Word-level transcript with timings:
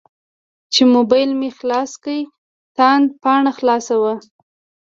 چې 0.73 0.81
موبایل 0.95 1.31
مې 1.39 1.49
خلاص 1.57 1.91
کړ 2.03 2.17
تاند 2.77 3.05
پاڼه 3.21 3.51
خلاصه 3.57 3.95
وه. 4.01 4.13